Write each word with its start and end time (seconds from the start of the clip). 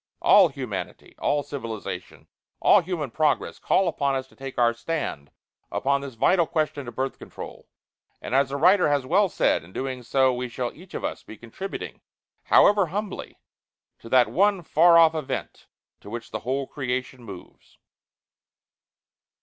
All 0.19 0.47
humanity, 0.47 1.13
all 1.19 1.43
civilization, 1.43 2.27
all 2.59 2.81
human 2.81 3.11
progress, 3.11 3.59
call 3.59 3.87
upon 3.87 4.15
us 4.15 4.25
to 4.29 4.35
take 4.35 4.57
our 4.57 4.73
stand 4.73 5.29
upon 5.71 6.01
this 6.01 6.15
vital 6.15 6.47
question 6.47 6.87
of 6.87 6.95
Birth 6.95 7.19
Control. 7.19 7.67
And, 8.19 8.33
as 8.33 8.49
a 8.49 8.57
writer 8.57 8.89
has 8.89 9.05
well 9.05 9.29
said, 9.29 9.63
in 9.63 9.73
doing 9.73 10.01
so 10.01 10.33
we 10.33 10.49
shall 10.49 10.73
each 10.73 10.95
of 10.95 11.03
us 11.03 11.21
be 11.21 11.37
contributing, 11.37 12.01
however 12.45 12.87
humbly, 12.87 13.37
to 13.99 14.09
that 14.09 14.27
"one 14.27 14.63
far 14.63 14.97
off 14.97 15.13
event, 15.13 15.67
to 15.99 16.09
which 16.09 16.31
the 16.31 16.39
whole 16.39 16.65
creation 16.65 17.23
moves." 17.23 17.77